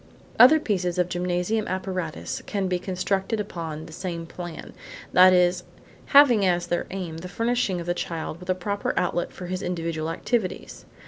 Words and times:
Other 0.39 0.59
pieces 0.59 0.97
of 0.97 1.09
gymnasium 1.09 1.67
apparatus 1.67 2.41
can 2.47 2.67
be 2.67 2.79
constructed 2.79 3.39
upon 3.39 3.85
the 3.85 3.93
same 3.93 4.25
plan, 4.25 4.73
that 5.13 5.31
is, 5.31 5.63
having 6.07 6.43
as 6.43 6.65
their 6.65 6.87
aim 6.89 7.19
the 7.19 7.27
furnishing 7.29 7.79
of 7.79 7.85
the 7.85 7.93
child 7.93 8.39
with 8.39 8.49
a 8.49 8.55
proper 8.55 8.95
outlet 8.97 9.31
for 9.31 9.45
his 9.45 9.61
individual 9.61 10.09
activities. 10.09 10.85